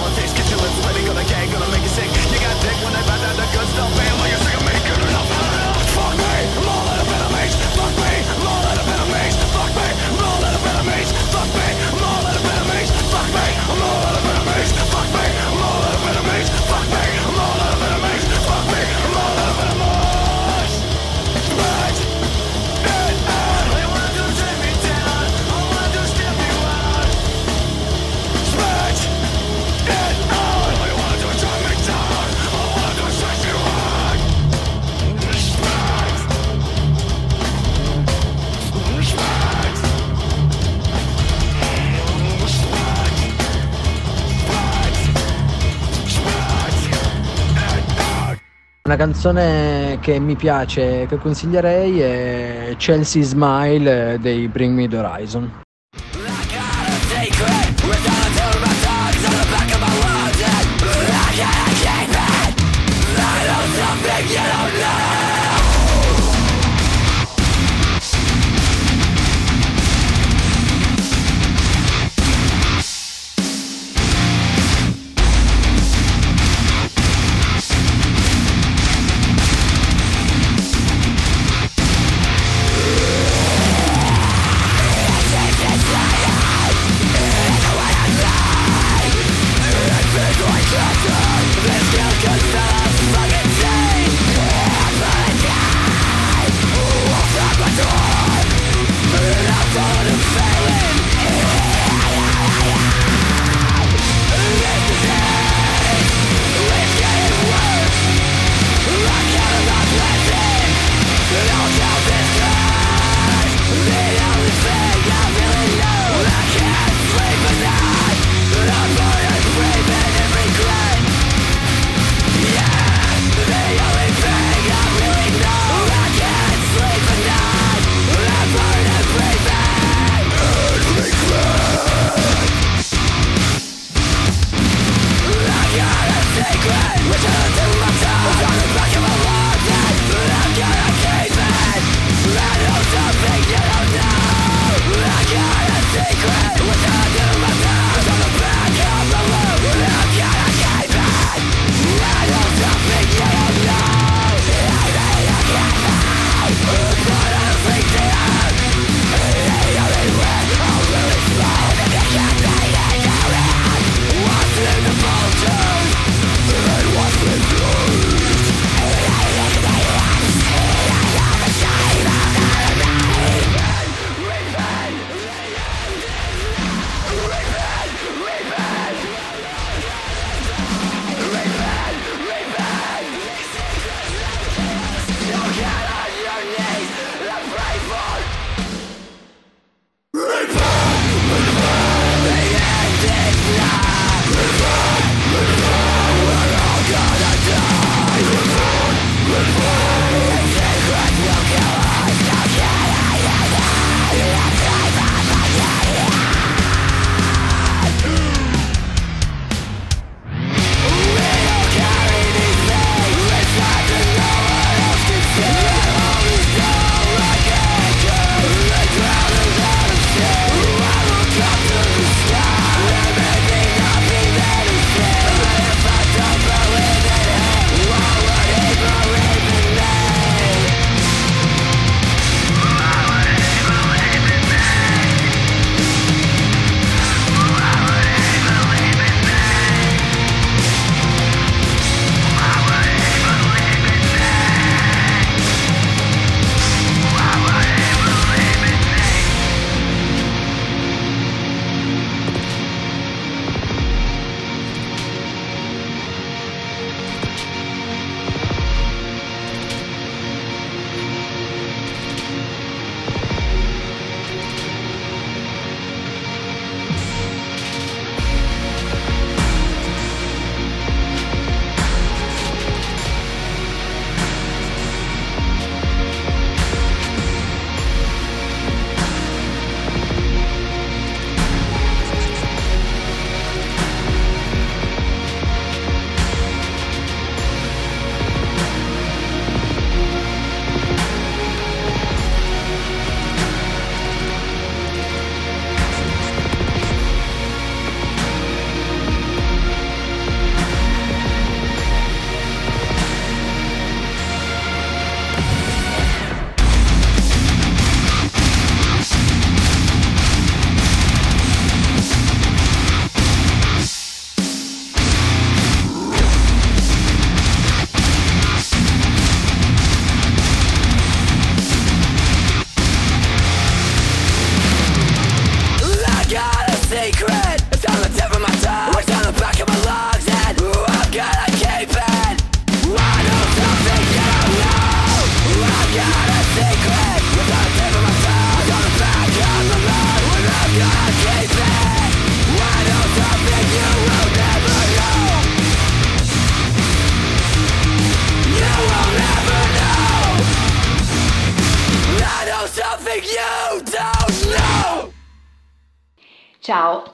Una 48.88 48.96
canzone 48.96 50.00
che 50.00 50.18
mi 50.18 50.38
piace 50.38 51.08
che 51.08 51.18
consiglierei 51.18 52.00
è 52.00 52.76
Chelsea 52.78 53.22
Smile 53.22 54.14
eh, 54.14 54.18
dei 54.18 54.48
Bring 54.48 54.74
Me 54.74 54.88
the 54.88 54.96
Horizon. 54.96 55.67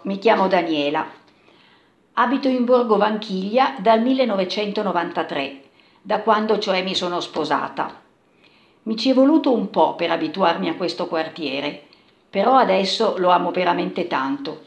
Mi 0.03 0.19
chiamo 0.19 0.47
Daniela. 0.47 1.05
Abito 2.13 2.49
in 2.49 2.65
Borgo 2.65 2.97
Vanchiglia 2.97 3.75
dal 3.79 4.01
1993, 4.01 5.61
da 6.01 6.19
quando 6.19 6.59
cioè 6.59 6.83
mi 6.83 6.93
sono 6.93 7.21
sposata. 7.21 8.01
Mi 8.83 8.97
ci 8.97 9.11
è 9.11 9.13
voluto 9.13 9.53
un 9.53 9.69
po' 9.69 9.95
per 9.95 10.11
abituarmi 10.11 10.67
a 10.67 10.75
questo 10.75 11.07
quartiere, 11.07 11.83
però 12.29 12.55
adesso 12.55 13.15
lo 13.17 13.29
amo 13.29 13.51
veramente 13.51 14.07
tanto. 14.07 14.63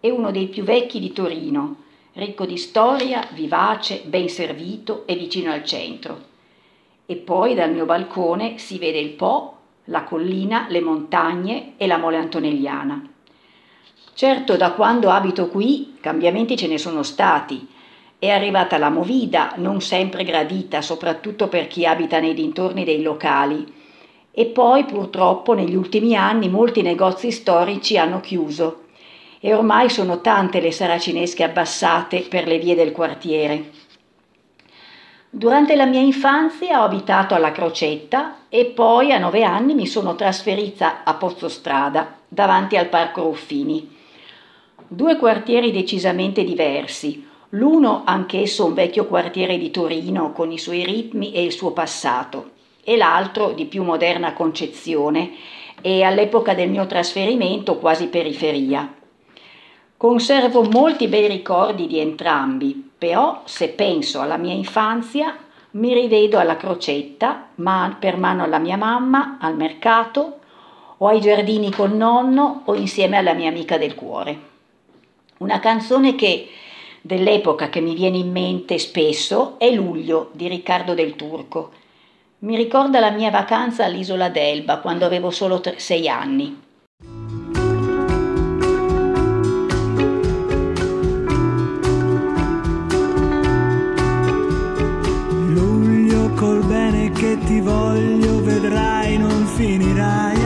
È 0.00 0.08
uno 0.08 0.30
dei 0.30 0.46
più 0.46 0.62
vecchi 0.62 0.98
di 0.98 1.12
Torino, 1.12 1.76
ricco 2.14 2.46
di 2.46 2.56
storia, 2.56 3.26
vivace, 3.32 4.02
ben 4.06 4.30
servito 4.30 5.06
e 5.06 5.14
vicino 5.14 5.52
al 5.52 5.62
centro. 5.62 6.28
E 7.04 7.16
poi 7.16 7.54
dal 7.54 7.70
mio 7.70 7.84
balcone 7.84 8.56
si 8.56 8.78
vede 8.78 8.98
il 8.98 9.10
Po, 9.10 9.56
la 9.84 10.04
collina, 10.04 10.66
le 10.70 10.80
montagne 10.80 11.74
e 11.76 11.86
la 11.86 11.98
mole 11.98 12.16
antonelliana. 12.16 13.09
Certo, 14.20 14.58
da 14.58 14.72
quando 14.72 15.08
abito 15.08 15.48
qui 15.48 15.96
cambiamenti 15.98 16.54
ce 16.54 16.66
ne 16.66 16.76
sono 16.76 17.02
stati. 17.02 17.66
È 18.18 18.28
arrivata 18.28 18.76
la 18.76 18.90
movida, 18.90 19.54
non 19.56 19.80
sempre 19.80 20.24
gradita, 20.24 20.82
soprattutto 20.82 21.48
per 21.48 21.68
chi 21.68 21.86
abita 21.86 22.20
nei 22.20 22.34
dintorni 22.34 22.84
dei 22.84 23.00
locali. 23.00 23.66
E 24.30 24.44
poi 24.44 24.84
purtroppo 24.84 25.54
negli 25.54 25.74
ultimi 25.74 26.14
anni 26.14 26.50
molti 26.50 26.82
negozi 26.82 27.30
storici 27.30 27.96
hanno 27.96 28.20
chiuso 28.20 28.88
e 29.40 29.54
ormai 29.54 29.88
sono 29.88 30.20
tante 30.20 30.60
le 30.60 30.70
saracinesche 30.70 31.42
abbassate 31.42 32.26
per 32.28 32.46
le 32.46 32.58
vie 32.58 32.74
del 32.74 32.92
quartiere. 32.92 33.70
Durante 35.30 35.74
la 35.74 35.86
mia 35.86 36.00
infanzia 36.00 36.82
ho 36.82 36.84
abitato 36.84 37.34
alla 37.34 37.52
Crocetta 37.52 38.40
e 38.50 38.66
poi 38.66 39.12
a 39.12 39.18
nove 39.18 39.44
anni 39.44 39.72
mi 39.72 39.86
sono 39.86 40.14
trasferita 40.14 41.04
a 41.04 41.14
Pozzostrada, 41.14 42.18
davanti 42.28 42.76
al 42.76 42.88
Parco 42.88 43.22
Ruffini. 43.22 43.96
Due 44.92 45.16
quartieri 45.18 45.70
decisamente 45.70 46.42
diversi, 46.42 47.24
l'uno 47.50 48.02
anch'esso 48.04 48.66
un 48.66 48.74
vecchio 48.74 49.06
quartiere 49.06 49.56
di 49.56 49.70
Torino 49.70 50.32
con 50.32 50.50
i 50.50 50.58
suoi 50.58 50.84
ritmi 50.84 51.32
e 51.32 51.44
il 51.44 51.52
suo 51.52 51.70
passato, 51.70 52.50
e 52.82 52.96
l'altro 52.96 53.52
di 53.52 53.66
più 53.66 53.84
moderna 53.84 54.32
concezione 54.32 55.30
e 55.80 56.02
all'epoca 56.02 56.54
del 56.54 56.70
mio 56.70 56.86
trasferimento 56.86 57.78
quasi 57.78 58.08
periferia. 58.08 58.92
Conservo 59.96 60.64
molti 60.64 61.06
bei 61.06 61.28
ricordi 61.28 61.86
di 61.86 62.00
entrambi, 62.00 62.90
però 62.98 63.42
se 63.44 63.68
penso 63.68 64.20
alla 64.20 64.38
mia 64.38 64.54
infanzia 64.54 65.36
mi 65.72 65.94
rivedo 65.94 66.36
alla 66.36 66.56
crocetta, 66.56 67.50
man 67.54 67.98
per 68.00 68.16
mano 68.16 68.42
alla 68.42 68.58
mia 68.58 68.76
mamma, 68.76 69.38
al 69.40 69.54
mercato 69.54 70.40
o 70.96 71.06
ai 71.06 71.20
giardini 71.20 71.70
con 71.70 71.96
nonno 71.96 72.62
o 72.64 72.74
insieme 72.74 73.18
alla 73.18 73.34
mia 73.34 73.50
amica 73.50 73.78
del 73.78 73.94
cuore. 73.94 74.49
Una 75.40 75.58
canzone 75.58 76.16
che 76.16 76.48
dell'epoca 77.00 77.70
che 77.70 77.80
mi 77.80 77.94
viene 77.94 78.18
in 78.18 78.30
mente 78.30 78.78
spesso 78.78 79.58
è 79.58 79.70
Luglio 79.70 80.28
di 80.32 80.48
Riccardo 80.48 80.92
del 80.92 81.16
Turco. 81.16 81.70
Mi 82.40 82.56
ricorda 82.56 83.00
la 83.00 83.10
mia 83.10 83.30
vacanza 83.30 83.86
all'isola 83.86 84.28
d'Elba 84.28 84.80
quando 84.80 85.06
avevo 85.06 85.30
solo 85.30 85.62
sei 85.76 86.08
anni. 86.10 86.60
Luglio 95.46 96.28
col 96.34 96.62
bene 96.66 97.10
che 97.12 97.38
ti 97.46 97.60
voglio, 97.60 98.42
vedrai 98.42 99.16
non 99.16 99.46
finirai. 99.46 100.39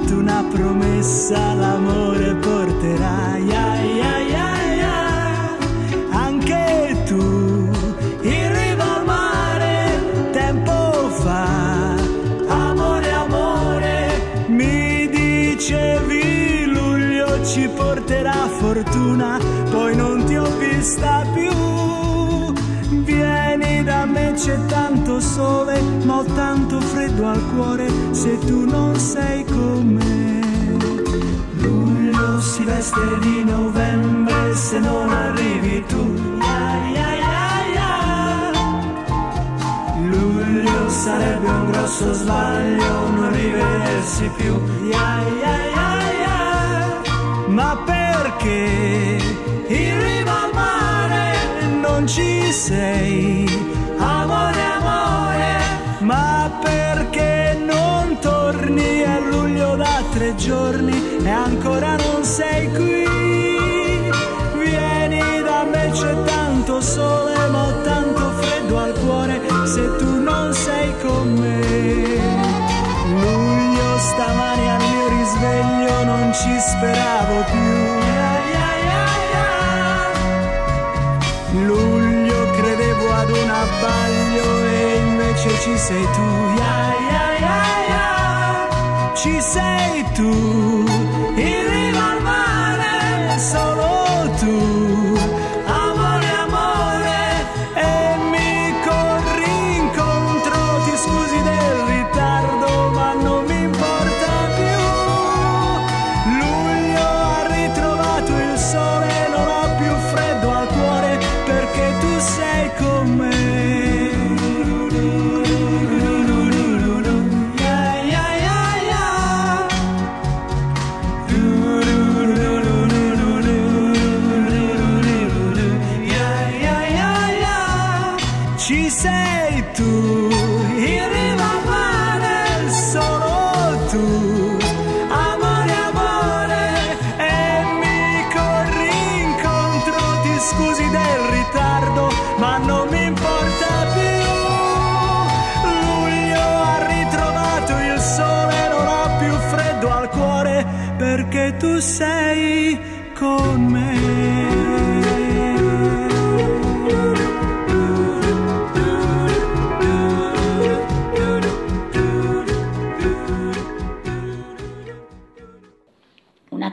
Fatto 0.00 0.16
una 0.16 0.44
promessa, 0.50 1.52
l'amore 1.54 2.34
porterai. 2.34 3.50
Ai, 3.50 4.00
ai, 4.00 4.32
ai, 4.34 4.80
ai. 4.80 6.08
Anche 6.10 7.02
tu, 7.06 7.70
in 8.22 8.52
riva 8.52 8.96
al 8.96 9.04
mare, 9.04 10.30
tempo 10.32 11.08
fa. 11.10 11.94
Amore, 12.48 13.10
amore, 13.10 14.44
mi 14.48 15.08
dicevi 15.08 16.64
luglio 16.66 17.44
ci 17.44 17.68
porterà 17.68 18.48
fortuna, 18.58 19.38
poi 19.70 19.94
non 19.96 20.24
ti 20.24 20.36
ho 20.36 20.56
vista 20.58 21.24
più. 21.32 21.89
Vieni 23.04 23.82
da 23.82 24.04
me, 24.04 24.32
c'è 24.34 24.58
tanto 24.66 25.20
sole, 25.20 25.80
ma 26.04 26.18
ho 26.18 26.24
tanto 26.24 26.80
freddo 26.80 27.26
al 27.26 27.42
cuore 27.54 27.88
se 28.10 28.38
tu 28.40 28.64
non 28.64 28.94
sei 28.96 29.44
con 29.44 29.86
me. 29.86 30.40
Luglio 31.62 32.40
si 32.40 32.64
veste 32.64 33.18
di 33.20 33.44
novembre 33.44 34.54
se 34.54 34.78
non 34.78 35.10
arrivi 35.10 35.84
tu. 35.86 36.14
Ai, 36.40 36.96
ai, 36.96 37.20
ai, 37.20 37.76
ai. 37.76 38.52
Luglio 40.08 40.88
sarebbe 40.88 41.48
un 41.48 41.70
grosso 41.70 42.12
sbaglio 42.12 43.08
non 43.10 43.32
rivedersi 43.32 44.30
più. 44.36 44.54
Ai, 44.92 45.42
ai, 45.42 45.72
ai, 45.74 46.24
ai. 46.24 47.48
Ma 47.48 47.76
perché 47.84 49.18
in 49.68 50.19
ci 52.10 52.52
sei? 52.52 53.46
Amore, 53.98 54.62
amore, 54.78 55.58
ma 56.00 56.50
perché 56.60 57.56
non 57.64 58.18
torni 58.20 59.04
a 59.04 59.20
luglio 59.20 59.76
da 59.76 60.02
tre 60.10 60.34
giorni 60.34 61.18
e 61.22 61.30
ancora 61.30 61.94
non 61.94 62.24
sei 62.24 62.68
qui? 62.72 63.04
Vieni 64.58 65.42
da 65.44 65.64
me, 65.70 65.90
c'è 65.92 66.14
tanto 66.24 66.80
sole, 66.80 67.48
ma 67.48 67.66
ho 67.68 67.80
tanto 67.82 68.30
freddo 68.40 68.76
al 68.78 68.92
cuore 69.04 69.40
se 69.66 69.96
tu 69.98 70.20
non 70.20 70.52
sei 70.52 70.92
con 71.02 71.32
me. 71.32 71.60
Luglio 73.22 73.98
stamani 73.98 74.68
al 74.68 74.82
mio 74.82 75.08
risveglio 75.16 76.04
non 76.04 76.32
ci 76.32 76.58
speravo 76.58 77.44
più. 77.52 77.79
Abbaglio 83.80 84.66
e 84.66 84.96
invece 84.96 85.48
ci 85.60 85.76
sei 85.78 86.04
tu. 86.12 86.28
Ai, 86.60 87.08
ai, 87.08 87.42
ai, 87.42 87.92
ai. 87.92 89.16
Ci 89.16 89.40
sei 89.40 90.04
tu, 90.14 90.84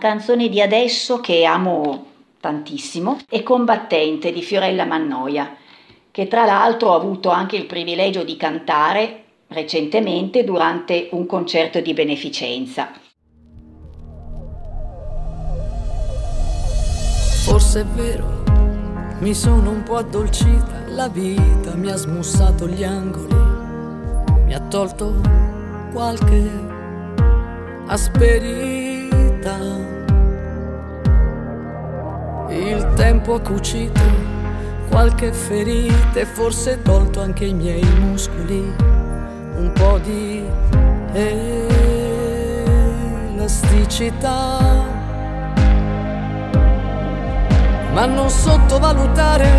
canzone 0.07 0.47
di 0.47 0.61
adesso 0.61 1.19
che 1.19 1.43
amo 1.43 2.05
tantissimo 2.39 3.17
è 3.29 3.43
Combattente 3.43 4.31
di 4.31 4.41
Fiorella 4.41 4.85
Mannoia, 4.85 5.53
che 6.11 6.29
tra 6.29 6.45
l'altro 6.45 6.91
ho 6.91 6.95
avuto 6.95 7.29
anche 7.29 7.57
il 7.57 7.65
privilegio 7.65 8.23
di 8.23 8.37
cantare 8.37 9.23
recentemente 9.47 10.45
durante 10.45 11.09
un 11.11 11.25
concerto 11.25 11.81
di 11.81 11.91
beneficenza. 11.91 12.89
Forse 17.43 17.81
è 17.81 17.85
vero, 17.85 18.43
mi 19.19 19.33
sono 19.33 19.71
un 19.71 19.83
po' 19.83 19.97
addolcita, 19.97 20.85
la 20.87 21.09
vita 21.09 21.75
mi 21.75 21.91
ha 21.91 21.97
smussato 21.97 22.65
gli 22.65 22.85
angoli, 22.85 23.35
mi 24.45 24.53
ha 24.53 24.61
tolto 24.69 25.15
qualche 25.91 26.49
asperità. 27.87 29.96
Il 32.59 32.93
tempo 32.95 33.35
ha 33.35 33.39
cucito 33.39 34.01
qualche 34.89 35.31
ferita 35.31 36.19
e 36.19 36.25
forse 36.25 36.81
tolto 36.81 37.21
anche 37.21 37.45
i 37.45 37.53
miei 37.53 37.85
muscoli, 37.99 38.73
un 39.55 39.71
po' 39.73 39.99
di 39.99 40.43
elasticità 43.33 44.95
ma 47.97 48.05
non 48.05 48.29
sottovalutare 48.29 49.49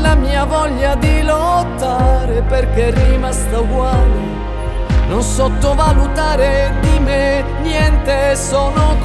la 0.00 0.16
mia 0.16 0.44
voglia 0.44 0.96
di 0.96 1.22
lottare 1.22 2.42
perché 2.42 2.88
è 2.88 3.08
rimasta 3.08 3.60
uguale. 3.60 4.30
Non 5.06 5.22
sottovalutare 5.22 6.74
di 6.80 6.98
me 6.98 7.44
niente, 7.62 8.34
sono 8.34 8.96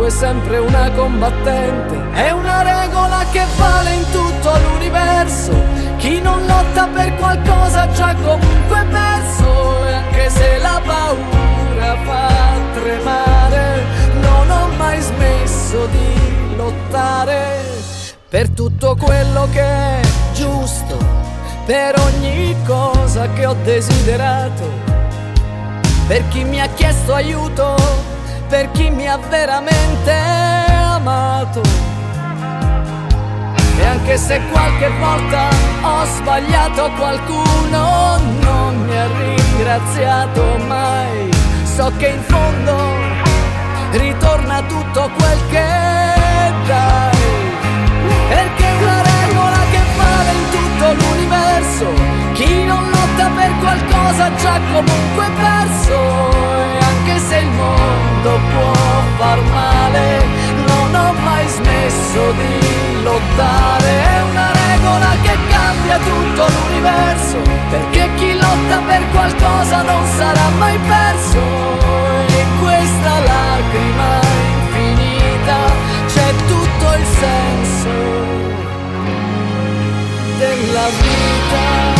comunque 0.00 0.10
sempre 0.10 0.58
una 0.58 0.90
combattente. 0.92 1.94
È 2.12 2.30
una 2.30 2.62
regola 2.62 3.22
che 3.30 3.44
vale 3.56 3.94
in 3.94 4.04
tutto 4.10 4.58
l'universo. 4.58 5.52
Chi 5.98 6.20
non 6.20 6.46
lotta 6.46 6.86
per 6.86 7.14
qualcosa 7.16 7.86
già 7.92 8.14
comunque 8.14 8.86
perso. 8.90 9.86
E 9.86 9.92
anche 9.92 10.30
se 10.30 10.58
la 10.58 10.80
paura 10.84 11.96
fa 12.04 12.28
tremare, 12.72 13.84
non 14.20 14.50
ho 14.50 14.68
mai 14.78 15.00
smesso 15.00 15.86
di 15.86 16.56
lottare 16.56 17.58
per 18.28 18.48
tutto 18.50 18.96
quello 18.96 19.48
che 19.52 19.60
è 19.60 20.00
giusto, 20.32 20.96
per 21.66 21.98
ogni 21.98 22.54
cosa 22.64 23.28
che 23.32 23.44
ho 23.44 23.56
desiderato, 23.64 24.70
per 26.06 26.26
chi 26.28 26.44
mi 26.44 26.60
ha 26.60 26.68
chiesto 26.68 27.12
aiuto, 27.12 28.09
per 28.50 28.68
chi 28.72 28.90
mi 28.90 29.08
ha 29.08 29.16
veramente 29.16 30.12
amato. 30.12 31.62
E 33.78 33.84
anche 33.86 34.16
se 34.18 34.40
qualche 34.50 34.90
volta 34.98 35.48
ho 35.82 36.04
sbagliato 36.04 36.90
qualcuno, 36.98 38.18
non 38.40 38.84
mi 38.84 38.98
ha 38.98 39.06
ringraziato 39.06 40.58
mai, 40.66 41.30
so 41.62 41.92
che 41.96 42.08
in 42.08 42.22
fondo 42.22 42.76
ritorna 43.92 44.62
tutto 44.62 45.08
quel 45.16 45.38
che 45.48 45.68
dai. 46.66 47.18
Perché 48.28 48.66
una 48.82 49.02
regola 49.02 49.58
che 49.70 49.80
vale 49.96 50.32
in 50.32 50.50
tutto 50.50 50.92
l'universo 50.92 51.86
Chi 52.32 52.64
non 52.64 52.88
lotta 52.88 53.28
per 53.36 53.52
qualcosa 53.58 54.34
già 54.36 54.60
comunque 54.72 55.26
perso 55.36 56.79
se 57.28 57.36
il 57.38 57.50
mondo 57.50 58.38
può 58.52 58.72
far 59.18 59.40
male 59.40 60.24
Non 60.66 60.94
ho 60.94 61.12
mai 61.12 61.46
smesso 61.48 62.32
di 62.32 63.02
lottare 63.02 63.90
È 64.16 64.22
una 64.30 64.50
regola 64.52 65.10
che 65.22 65.36
cambia 65.48 65.98
tutto 65.98 66.46
l'universo 66.54 67.38
Perché 67.70 68.08
chi 68.16 68.32
lotta 68.34 68.78
per 68.86 69.02
qualcosa 69.10 69.82
non 69.82 70.04
sarà 70.16 70.48
mai 70.58 70.78
perso 70.78 71.40
E 72.26 72.44
questa 72.60 73.12
lacrima 73.32 74.20
infinita 74.56 75.58
c'è 76.06 76.34
tutto 76.46 76.86
il 76.98 77.04
senso 77.04 78.30
della 80.38 80.88
vita. 80.88 81.99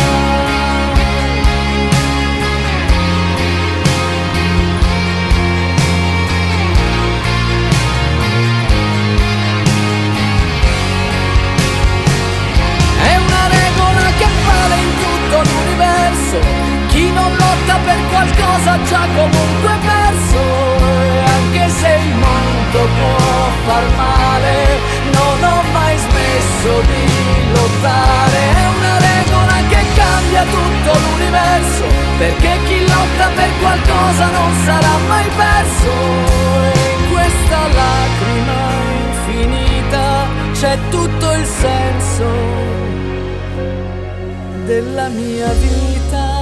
Che 14.21 14.29
vale 14.45 14.75
in 14.85 14.91
tutto 15.03 15.35
l'universo. 15.49 16.37
Chi 16.89 17.11
non 17.11 17.31
lotta 17.35 17.75
per 17.85 17.99
qualcosa 18.09 18.71
già 18.89 19.03
comunque 19.15 19.73
perso. 19.89 20.41
E 21.15 21.23
anche 21.37 21.69
se 21.69 21.89
il 22.05 22.15
mondo 22.25 22.79
può 22.97 23.17
far 23.65 23.85
male, 23.95 24.55
non 25.17 25.35
ho 25.49 25.61
mai 25.73 25.97
smesso 25.97 26.71
di 26.89 27.05
lottare. 27.55 28.39
È 28.61 28.67
una 28.77 28.95
regola 29.09 29.57
che 29.69 29.81
cambia 29.95 30.43
tutto 30.43 30.91
l'universo, 31.03 31.85
perché 32.17 32.59
chi 32.67 32.79
lotta 32.87 33.27
per 33.35 33.51
qualcosa 33.59 34.25
non 34.37 34.51
sarà 34.65 34.95
mai 35.07 35.27
perso. 35.35 35.91
E 36.73 36.95
in 36.97 37.11
questa 37.11 37.59
lacrima 37.81 38.59
infinita 39.07 40.27
c'è 40.53 40.77
tutto 40.89 41.31
il 41.33 41.45
senso 41.45 42.60
della 44.71 45.09
mia 45.09 45.51
vita. 45.51 46.39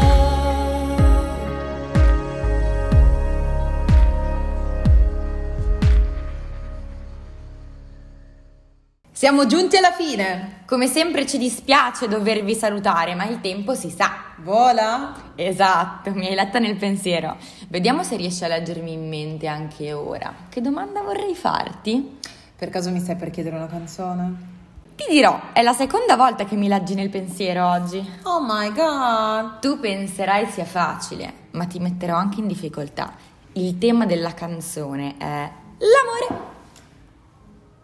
Siamo 9.11 9.47
giunti 9.47 9.77
alla 9.77 9.91
fine. 9.91 10.61
Come 10.67 10.85
sempre 10.85 11.25
ci 11.25 11.39
dispiace 11.39 12.07
dovervi 12.07 12.53
salutare, 12.53 13.15
ma 13.15 13.25
il 13.25 13.41
tempo 13.41 13.73
si 13.73 13.89
sa. 13.89 14.11
Vola? 14.37 15.33
Esatto, 15.33 16.11
mi 16.11 16.27
hai 16.27 16.35
letta 16.35 16.59
nel 16.59 16.75
pensiero. 16.75 17.35
Vediamo 17.67 18.03
se 18.03 18.15
riesci 18.15 18.43
a 18.43 18.47
leggermi 18.47 18.93
in 18.93 19.09
mente 19.09 19.47
anche 19.47 19.91
ora. 19.91 20.31
Che 20.47 20.61
domanda 20.61 21.01
vorrei 21.01 21.33
farti? 21.33 22.19
Per 22.55 22.69
caso 22.69 22.91
mi 22.91 22.99
stai 22.99 23.15
per 23.15 23.31
chiedere 23.31 23.55
una 23.55 23.67
canzone? 23.67 24.58
Ti 24.99 25.05
dirò, 25.13 25.53
è 25.53 25.61
la 25.61 25.71
seconda 25.71 26.17
volta 26.17 26.43
che 26.43 26.57
mi 26.57 26.67
leggi 26.67 26.93
nel 26.93 27.09
pensiero 27.09 27.65
oggi. 27.65 28.05
Oh 28.23 28.41
my 28.41 28.69
god! 28.73 29.59
Tu 29.59 29.79
penserai 29.79 30.45
sia 30.47 30.65
facile, 30.65 31.33
ma 31.51 31.63
ti 31.67 31.79
metterò 31.79 32.17
anche 32.17 32.41
in 32.41 32.47
difficoltà. 32.47 33.13
Il 33.53 33.77
tema 33.77 34.05
della 34.05 34.33
canzone 34.33 35.15
è 35.17 35.49
l'amore. 35.77 36.47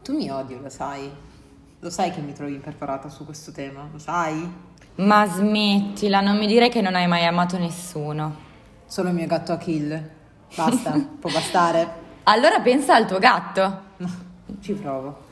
Tu 0.04 0.14
mi 0.14 0.30
odi, 0.30 0.60
lo 0.60 0.68
sai. 0.68 1.10
Lo 1.80 1.90
sai 1.90 2.12
che 2.12 2.20
mi 2.20 2.34
trovi 2.34 2.56
impreparata 2.56 3.08
su 3.08 3.24
questo 3.24 3.54
tema, 3.54 3.88
lo 3.90 3.98
sai? 3.98 4.54
Ma 4.96 5.26
smettila, 5.26 6.20
non 6.20 6.38
mi 6.38 6.48
dire 6.48 6.68
che 6.68 6.82
non 6.82 6.96
hai 6.96 7.08
mai 7.08 7.26
amato 7.26 7.58
nessuno. 7.58 8.36
Solo 8.88 9.08
il 9.08 9.16
mio 9.16 9.26
gatto 9.26 9.54
Achille. 9.54 10.16
Basta, 10.54 10.92
può 11.18 11.32
bastare. 11.32 12.04
Allora 12.28 12.60
pensa 12.60 12.94
al 12.94 13.08
tuo 13.08 13.20
gatto. 13.20 13.84
Ci 14.60 14.74
provo. 14.74 15.25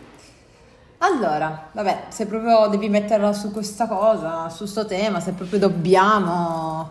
Allora, 1.05 1.67
vabbè, 1.73 2.05
se 2.07 2.25
proprio 2.27 2.67
devi 2.67 2.87
metterla 2.87 3.33
su 3.33 3.51
questa 3.51 3.87
cosa, 3.87 4.47
su 4.47 4.65
sto 4.65 4.85
tema, 4.85 5.19
se 5.19 5.33
proprio 5.33 5.59
dobbiamo... 5.59 6.89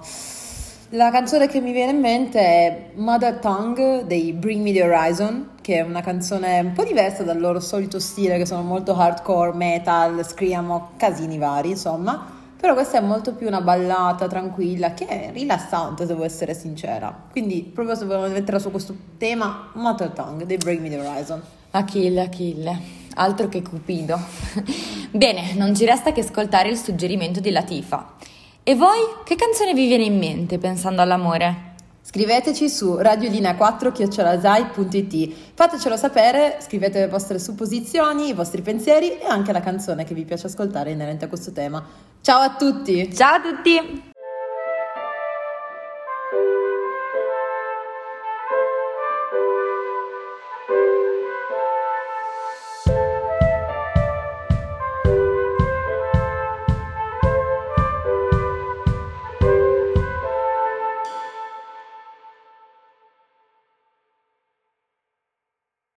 La 0.91 1.11
canzone 1.11 1.49
che 1.49 1.63
mi 1.63 1.73
viene 1.73 1.93
in 1.93 2.01
mente 2.01 2.39
è 2.39 2.91
Mother 2.97 3.37
Tongue 3.37 4.05
dei 4.07 4.35
Bring 4.35 4.63
Me 4.63 4.73
the 4.75 4.83
Horizon, 4.83 5.53
che 5.63 5.77
è 5.77 5.81
una 5.81 6.03
canzone 6.03 6.61
un 6.61 6.73
po' 6.73 6.85
diversa 6.85 7.23
dal 7.23 7.41
loro 7.41 7.59
solito 7.59 7.99
stile, 7.99 8.37
che 8.37 8.45
sono 8.45 8.61
molto 8.61 8.95
hardcore, 8.95 9.55
metal, 9.55 10.23
scriviamo 10.27 10.91
casini 10.99 11.39
vari, 11.39 11.71
insomma. 11.71 12.23
Però 12.61 12.75
questa 12.75 12.99
è 12.99 13.01
molto 13.01 13.33
più 13.33 13.47
una 13.47 13.63
ballata 13.63 14.27
tranquilla, 14.27 14.93
che 14.93 15.07
è 15.07 15.31
rilassante, 15.33 16.05
devo 16.05 16.25
essere 16.25 16.53
sincera. 16.53 17.17
Quindi, 17.31 17.63
proprio 17.63 17.97
se 17.97 18.05
volevo 18.05 18.27
metterla 18.27 18.61
su 18.61 18.71
questo 18.71 18.95
tema, 19.17 19.71
Mother 19.73 20.11
Tongue 20.11 20.45
dei 20.45 20.59
Bring 20.59 20.83
Me 20.83 20.91
the 20.91 20.99
Horizon. 20.99 21.43
Achille, 21.71 22.21
Achille, 22.21 23.01
altro 23.15 23.49
che 23.49 23.63
Cupido. 23.63 24.19
Bene, 25.11 25.55
non 25.55 25.75
ci 25.75 25.85
resta 25.85 26.13
che 26.13 26.21
ascoltare 26.21 26.69
il 26.69 26.77
suggerimento 26.77 27.41
di 27.41 27.51
Latifa. 27.51 28.15
E 28.63 28.75
voi, 28.75 28.99
che 29.25 29.37
canzone 29.37 29.75
vi 29.75 29.87
viene 29.87 30.05
in 30.05 30.19
mente 30.19 30.59
pensando 30.59 31.03
all'amore? 31.03 31.71
Scriveteci 32.05 32.69
su 32.69 32.97
radiolinea4-it, 32.97 35.33
fatecelo 35.55 35.97
sapere, 35.97 36.59
scrivete 36.61 36.99
le 37.01 37.09
vostre 37.09 37.39
supposizioni, 37.39 38.29
i 38.29 38.35
vostri 38.35 38.61
pensieri 38.61 39.19
e 39.19 39.27
anche 39.27 39.53
la 39.53 39.61
canzone 39.61 40.05
che 40.05 40.13
vi 40.13 40.25
piace 40.25 40.49
ascoltare 40.49 40.91
inerente 40.91 41.27
a 41.27 41.29
questo 41.29 41.53
tema. 41.53 41.83
Ciao 42.21 42.41
a 42.41 42.57
tutti! 42.57 43.15
Ciao 43.15 43.37
a 43.37 43.41
tutti! 43.41 44.11